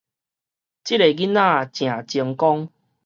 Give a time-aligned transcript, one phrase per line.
[0.03, 0.11] 這个囡仔
[1.39, 2.71] 誠精光